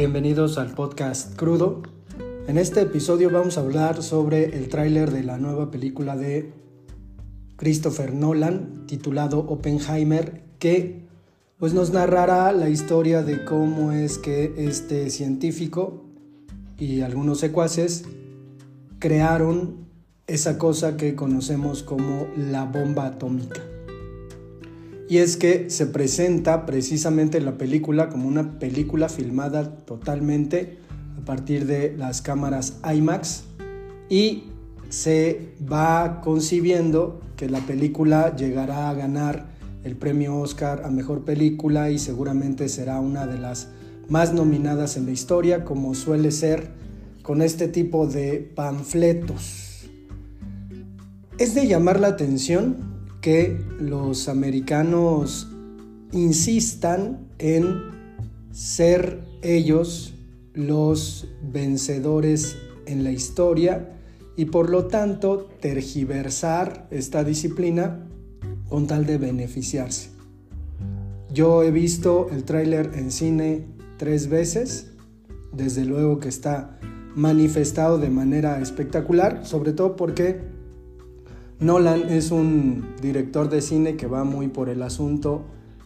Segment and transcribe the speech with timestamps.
[0.00, 1.82] Bienvenidos al podcast Crudo.
[2.48, 6.54] En este episodio vamos a hablar sobre el tráiler de la nueva película de
[7.56, 11.06] Christopher Nolan titulado Oppenheimer que
[11.58, 16.02] pues nos narrará la historia de cómo es que este científico
[16.78, 18.06] y algunos secuaces
[19.00, 19.86] crearon
[20.26, 23.60] esa cosa que conocemos como la bomba atómica.
[25.10, 30.78] Y es que se presenta precisamente la película como una película filmada totalmente
[31.20, 33.42] a partir de las cámaras IMAX
[34.08, 34.44] y
[34.88, 39.48] se va concibiendo que la película llegará a ganar
[39.82, 43.66] el premio Oscar a mejor película y seguramente será una de las
[44.08, 46.70] más nominadas en la historia como suele ser
[47.24, 49.88] con este tipo de panfletos.
[51.36, 52.89] Es de llamar la atención
[53.20, 55.48] que los americanos
[56.12, 57.78] insistan en
[58.52, 60.14] ser ellos
[60.54, 63.96] los vencedores en la historia
[64.36, 68.06] y por lo tanto tergiversar esta disciplina
[68.68, 70.10] con tal de beneficiarse.
[71.32, 73.66] Yo he visto el tráiler en cine
[73.98, 74.92] tres veces,
[75.52, 76.78] desde luego que está
[77.14, 80.40] manifestado de manera espectacular, sobre todo porque
[81.60, 85.44] Nolan es un director de cine que va muy por el asunto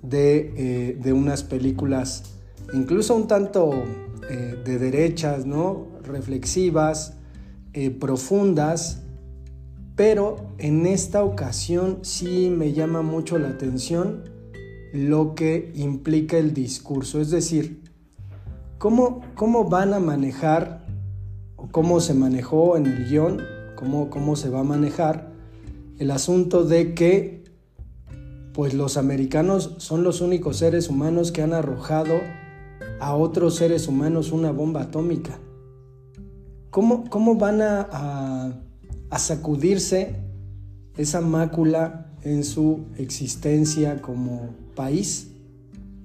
[0.00, 2.36] de, eh, unas películas
[2.72, 3.70] incluso un tanto
[4.30, 5.86] eh, de derechas, ¿no?
[6.02, 7.14] reflexivas,
[7.72, 9.02] eh, profundas,
[9.94, 14.24] pero en esta ocasión sí me llama mucho la atención
[14.92, 17.82] lo que implica el discurso, es decir,
[18.78, 20.86] cómo, cómo van a manejar
[21.56, 23.42] o cómo se manejó en el guion,
[23.74, 25.25] cómo, cómo se va a manejar
[25.98, 27.44] el asunto de que
[28.52, 32.14] pues los americanos son los únicos seres humanos que han arrojado
[33.00, 35.38] a otros seres humanos una bomba atómica.
[36.70, 38.56] ¿Cómo, cómo van a,
[39.10, 40.16] a, sacudirse
[40.96, 45.32] esa mácula en su existencia como país?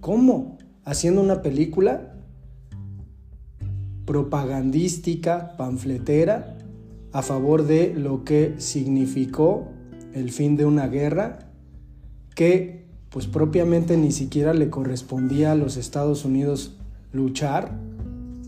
[0.00, 0.58] ¿Cómo?
[0.84, 2.16] ¿Haciendo una película
[4.06, 6.58] propagandística, panfletera,
[7.12, 9.68] a favor de lo que significó
[10.14, 11.50] el fin de una guerra
[12.34, 16.76] que pues propiamente ni siquiera le correspondía a los Estados Unidos
[17.12, 17.72] luchar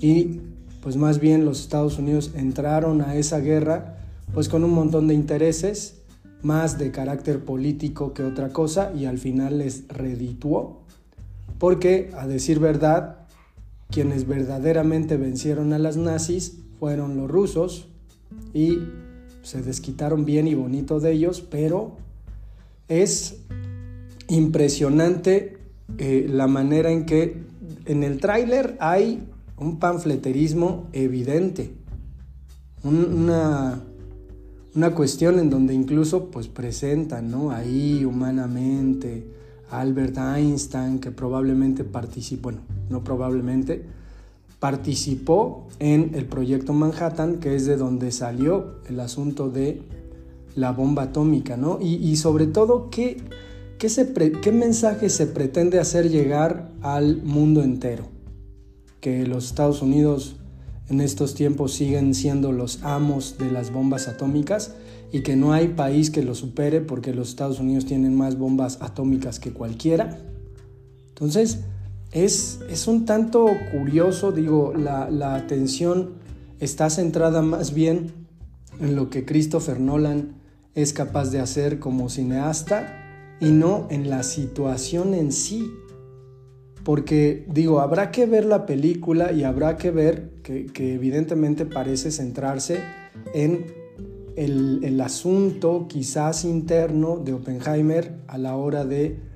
[0.00, 0.40] y
[0.82, 3.98] pues más bien los Estados Unidos entraron a esa guerra
[4.32, 6.02] pues con un montón de intereses
[6.42, 10.82] más de carácter político que otra cosa y al final les redituó.
[11.58, 13.26] Porque a decir verdad
[13.90, 17.88] quienes verdaderamente vencieron a las nazis fueron los rusos
[18.54, 18.78] y
[19.48, 21.96] se desquitaron bien y bonito de ellos, pero
[22.86, 23.38] es
[24.28, 25.56] impresionante
[25.96, 27.44] eh, la manera en que
[27.86, 29.26] en el tráiler hay
[29.56, 31.70] un panfleterismo evidente,
[32.82, 33.80] una,
[34.74, 37.50] una cuestión en donde incluso pues presentan ¿no?
[37.50, 39.24] ahí humanamente
[39.70, 42.60] a Albert Einstein que probablemente participó, bueno,
[42.90, 43.82] no probablemente,
[44.58, 49.82] participó en el proyecto Manhattan, que es de donde salió el asunto de
[50.54, 51.78] la bomba atómica, ¿no?
[51.80, 53.18] Y, sobre todo, ¿qué,
[53.78, 53.88] qué,
[54.42, 58.06] ¿qué mensaje se pretende hacer llegar al mundo entero?
[59.00, 60.36] Que los Estados Unidos
[60.88, 64.74] en estos tiempos siguen siendo los amos de las bombas atómicas
[65.12, 68.78] y que no hay país que lo supere porque los Estados Unidos tienen más bombas
[68.80, 70.18] atómicas que cualquiera.
[71.10, 71.60] Entonces,
[72.12, 76.14] es, un tanto curioso, digo, la, atención
[76.58, 78.12] está centrada más bien
[78.80, 80.36] en lo que Christopher Nolan
[80.74, 85.70] es capaz de hacer como cineasta y no en la situación en sí.
[86.82, 92.80] Porque digo, habrá que ver la película y habrá que ver que, evidentemente parece centrarse
[93.34, 93.66] en
[94.36, 99.27] el, el, asunto quizás interno de Oppenheimer a la hora de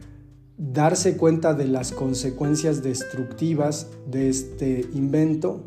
[0.70, 5.64] darse cuenta de las consecuencias destructivas de este invento,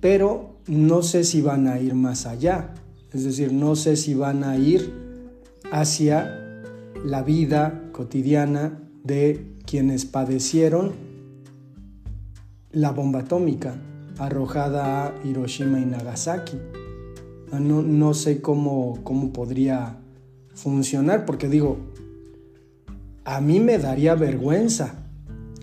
[0.00, 2.72] pero no sé si van a ir más allá,
[3.12, 4.94] es decir, no sé si van a ir
[5.70, 6.62] hacia
[7.04, 10.92] la vida cotidiana de quienes padecieron
[12.72, 13.76] la bomba atómica
[14.18, 16.58] arrojada a Hiroshima y Nagasaki.
[17.52, 19.98] No, no sé cómo, cómo podría
[20.54, 21.78] funcionar, porque digo,
[23.26, 24.94] a mí me daría vergüenza.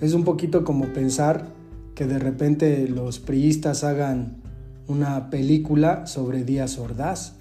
[0.01, 1.47] Es un poquito como pensar
[1.95, 4.41] que de repente los priistas hagan
[4.87, 7.35] una película sobre Díaz Ordaz.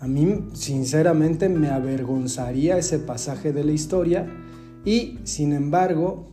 [0.00, 4.26] A mí sinceramente me avergonzaría ese pasaje de la historia
[4.84, 6.26] y sin embargo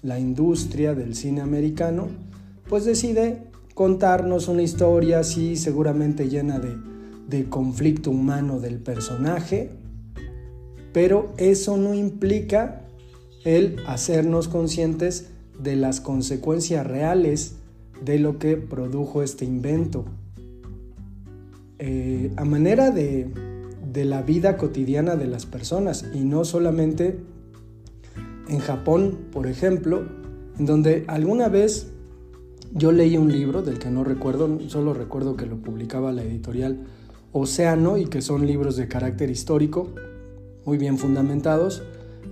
[0.00, 2.06] la industria del cine americano,
[2.68, 6.76] pues decide contarnos una historia así seguramente llena de,
[7.28, 9.70] de conflicto humano del personaje,
[10.94, 12.86] pero eso no implica
[13.44, 17.56] el hacernos conscientes de las consecuencias reales
[18.02, 20.04] de lo que produjo este invento.
[21.80, 23.28] Eh, a manera de,
[23.92, 27.18] de la vida cotidiana de las personas y no solamente
[28.48, 30.04] en Japón, por ejemplo,
[30.60, 31.88] en donde alguna vez
[32.72, 36.86] yo leí un libro del que no recuerdo, solo recuerdo que lo publicaba la editorial
[37.32, 39.92] Océano y que son libros de carácter histórico,
[40.64, 41.82] muy bien fundamentados,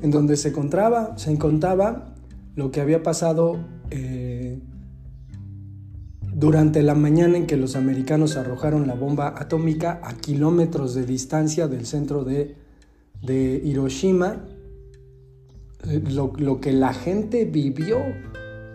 [0.02, 2.14] en donde se encontraba, se contaba
[2.54, 3.58] lo que había pasado
[3.90, 4.60] eh,
[6.34, 11.68] durante la mañana en que los americanos arrojaron la bomba atómica a kilómetros de distancia
[11.68, 12.56] del centro de,
[13.64, 14.44] Hiroshima,
[15.88, 17.98] eh, lo, que la gente vivió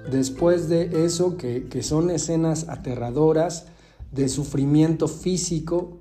[0.10, 3.65] después de eso, que, que son escenas aterradoras
[4.12, 6.00] de sufrimiento físico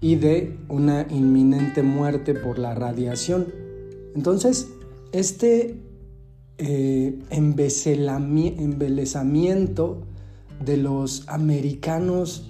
[0.00, 3.46] y de una inminente muerte por la radiación.
[4.14, 4.68] Entonces,
[5.12, 5.76] este
[6.58, 10.02] eh, embelezamiento
[10.64, 12.46] de los americanos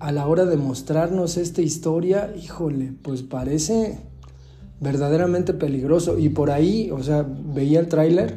[0.00, 3.98] a la hora de mostrarnos esta historia, híjole, pues parece
[4.80, 6.18] verdaderamente peligroso.
[6.18, 8.36] Y por ahí, o sea, veía el tráiler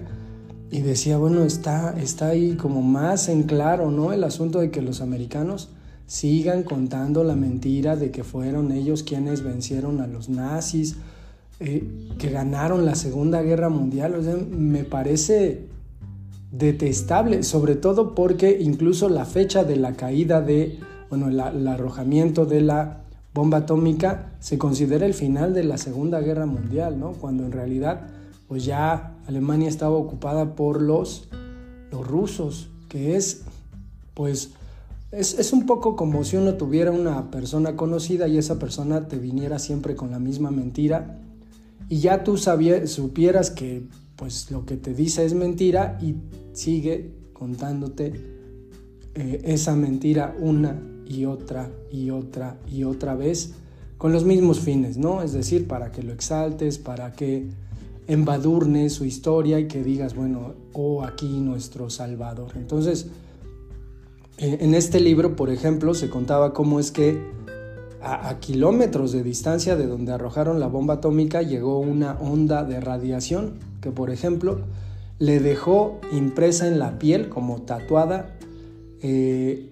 [0.71, 4.13] y decía, bueno, está, está ahí como más en claro, ¿no?
[4.13, 5.69] El asunto de que los americanos
[6.12, 10.98] sigan contando la mentira de que fueron ellos quienes vencieron a los nazis,
[11.62, 11.88] eh,
[12.18, 14.16] que ganaron la Segunda Guerra Mundial.
[14.16, 15.69] O sea, me parece
[16.52, 20.80] detestable, sobre todo porque incluso la fecha de la caída de,
[21.10, 23.04] bueno, el arrojamiento de la
[23.34, 27.13] bomba atómica se considera el final de la Segunda Guerra Mundial, ¿no?
[27.13, 28.02] Cuando en realidad,
[28.50, 31.30] pues ya Alemania estaba ocupada por los,
[31.90, 33.44] los rusos, que es,
[34.13, 34.52] pues,
[35.12, 39.60] es, un poco como si uno tuviera una persona conocida y esa persona te viniera
[39.60, 41.19] siempre con la misma mentira
[41.90, 43.84] y ya tú supieras que
[44.16, 46.16] pues lo que te dice es mentira y
[46.54, 48.13] sigue contándote
[49.16, 53.54] eh, esa mentira una y otra y otra y otra vez
[53.98, 55.22] con los mismos fines, ¿no?
[55.22, 57.50] Es decir, para que lo exaltes, para que
[58.08, 62.54] embadurnes su historia y que digas, bueno, oh, aquí nuestro Salvador.
[62.56, 63.08] Entonces,
[64.42, 67.22] en este libro, por ejemplo, se contaba cómo es que
[68.02, 73.60] a, kilómetros de distancia de donde arrojaron la bomba atómica llegó una onda de radiación
[73.82, 74.62] que, por ejemplo,
[75.20, 78.36] le dejó impresa en la piel, como tatuada,
[79.02, 79.70] eh,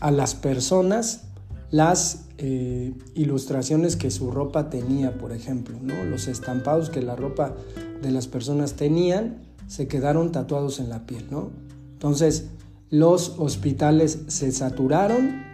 [0.00, 1.24] a las personas
[1.70, 6.04] las eh, ilustraciones que su ropa tenía, por ejemplo, ¿no?
[6.04, 7.54] los estampados que la ropa
[8.02, 9.38] de las personas tenían
[9.68, 11.26] se quedaron tatuados en la piel.
[11.30, 11.50] ¿no?
[11.92, 12.48] Entonces,
[12.90, 15.44] los hospitales se saturaron,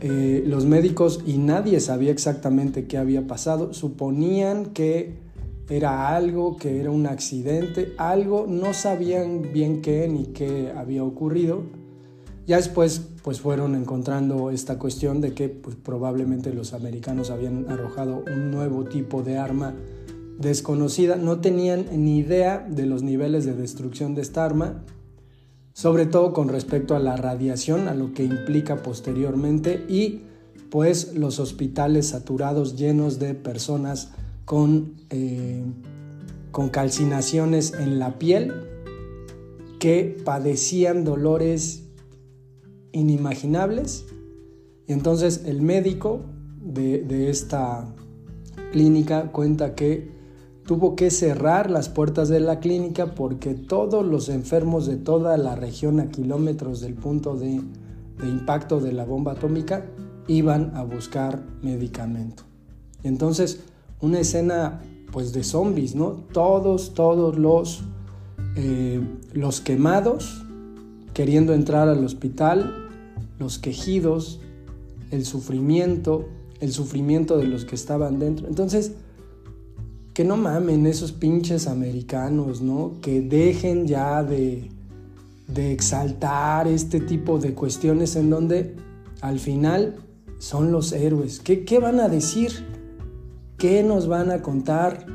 [0.00, 5.18] eh, los médicos y nadie sabía exactamente qué había pasado, suponían que
[5.68, 11.62] era algo, que era un accidente, algo, no sabían bien qué ni qué había ocurrido.
[12.46, 18.24] Ya después pues fueron encontrando esta cuestión de que pues, probablemente los americanos habían arrojado
[18.32, 19.74] un nuevo tipo de arma
[20.38, 24.84] desconocida, no tenían ni idea de los niveles de destrucción de esta arma
[25.78, 30.22] sobre todo con respecto a la radiación, a lo que implica posteriormente y
[30.70, 34.10] pues los hospitales saturados llenos de personas
[34.44, 35.62] con, eh,
[36.50, 38.54] con calcinaciones en la piel
[39.78, 41.84] que padecían dolores
[42.90, 44.04] inimaginables.
[44.88, 46.22] Y entonces el médico
[46.60, 47.94] de, de esta
[48.72, 50.17] clínica cuenta que
[50.68, 55.56] tuvo que cerrar las puertas de la clínica porque todos los enfermos de toda la
[55.56, 57.62] región a kilómetros del punto de,
[58.22, 59.86] impacto de la bomba atómica
[60.26, 62.42] iban a buscar medicamento.
[63.02, 63.60] Entonces,
[64.02, 66.24] una escena pues de zombies, ¿no?
[66.34, 67.84] Todos, todos los,
[68.56, 69.00] eh,
[69.32, 70.44] los quemados
[71.14, 72.90] queriendo entrar al hospital,
[73.38, 74.40] los quejidos,
[75.12, 76.28] el sufrimiento,
[76.60, 78.46] el sufrimiento de los que estaban dentro.
[78.48, 78.92] Entonces,
[80.18, 82.94] que no mamen esos pinches americanos, ¿no?
[83.00, 84.68] Que dejen ya de,
[85.54, 88.74] exaltar este tipo de cuestiones en donde
[89.20, 89.94] al final
[90.38, 91.38] son los héroes.
[91.38, 92.50] ¿Qué, qué van a decir?
[93.58, 95.06] ¿Qué nos van a contar?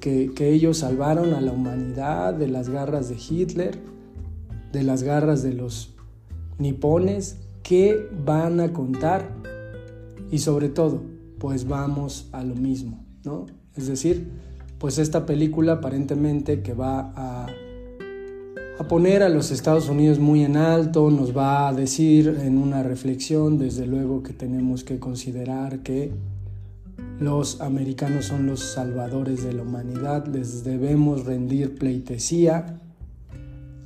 [0.00, 3.78] Que, que, ellos salvaron a la humanidad de las garras de Hitler,
[4.72, 5.94] de las garras de los
[6.56, 7.36] nipones.
[7.62, 9.30] ¿Qué van a contar?
[10.30, 11.02] Y sobre todo,
[11.38, 13.44] pues vamos a lo mismo, ¿no?
[13.76, 14.28] Es decir,
[14.78, 17.46] pues esta película aparentemente que va a,
[18.88, 23.58] poner a los Estados Unidos muy en alto, nos va a decir en una reflexión,
[23.58, 26.12] desde luego que tenemos que considerar que
[27.20, 32.80] los americanos son los salvadores de la humanidad, les debemos rendir pleitesía,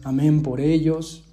[0.05, 1.25] amén por ellos,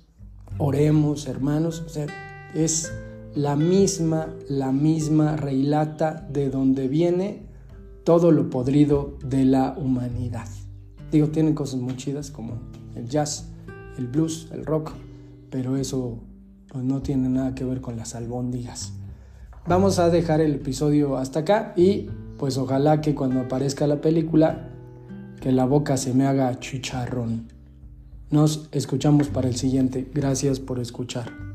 [0.58, 2.08] oremos hermanos, o sea,
[2.56, 2.92] es
[3.36, 7.49] la misma, la misma reilata de donde viene
[8.10, 10.48] todo lo podrido de la humanidad.
[11.12, 12.58] Digo, tienen cosas muy chidas como
[12.96, 13.52] el jazz,
[14.00, 14.94] el blues, el rock,
[15.52, 16.18] pero eso
[16.70, 18.94] pues, no tiene nada que ver con las albóndigas.
[19.68, 24.72] Vamos a dejar el episodio hasta acá y pues ojalá que cuando aparezca la película
[25.40, 27.50] que la boca se me haga chicharrón.
[28.32, 30.10] Nos escuchamos para el siguiente.
[30.16, 31.49] Gracias por escuchar.